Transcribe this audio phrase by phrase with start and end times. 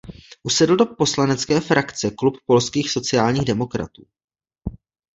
[0.43, 4.05] Usedl do poslanecké frakce Klub polských sociálních demokratů.